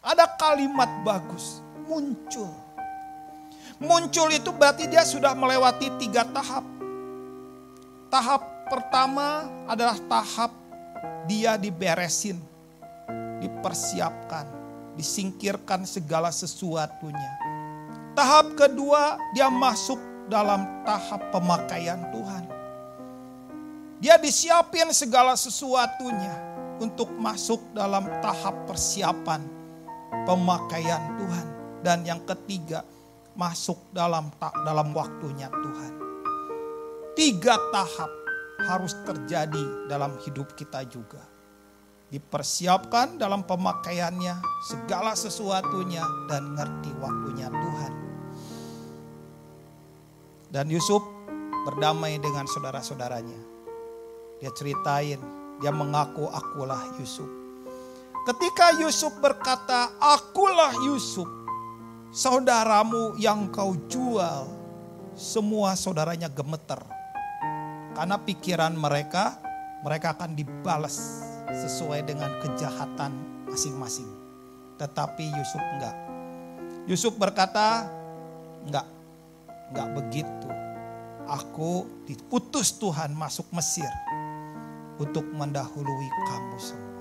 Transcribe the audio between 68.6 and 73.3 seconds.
mereka, mereka akan dibalas sesuai dengan kejahatan